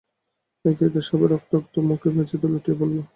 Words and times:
একে 0.65 0.83
একে 0.87 1.01
সবাই 1.09 1.27
রক্তাক্ত 1.29 1.73
মুখে 1.89 2.09
মেঝেতে 2.15 2.47
লুটিয়ে 2.51 2.77
পড়ল। 2.79 2.97